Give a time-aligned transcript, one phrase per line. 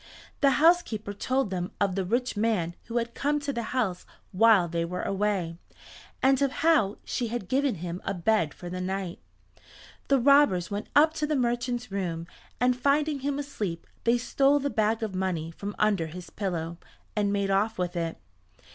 [0.39, 4.67] The housekeeper told them of the rich man who had come to the house while
[4.67, 5.59] they were away,
[6.23, 9.19] and of how she had given him a bed for the night.
[10.07, 12.25] The robbers went up to the merchant's room
[12.59, 16.79] and finding him asleep they stole the bag of money from under his pillow,
[17.15, 18.17] and made off with it.